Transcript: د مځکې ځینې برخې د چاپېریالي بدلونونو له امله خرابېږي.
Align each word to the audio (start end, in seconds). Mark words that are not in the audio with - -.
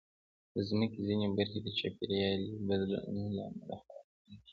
د 0.53 0.55
مځکې 0.79 0.99
ځینې 1.07 1.27
برخې 1.37 1.59
د 1.63 1.67
چاپېریالي 1.79 2.51
بدلونونو 2.67 3.27
له 3.35 3.41
امله 3.49 3.75
خرابېږي. 3.83 4.35